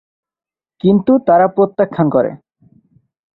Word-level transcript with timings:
কিন্তু 0.83 1.11
তারা 1.27 1.45
প্রত্যাখ্যান 1.47 2.07
করে। 2.09 2.31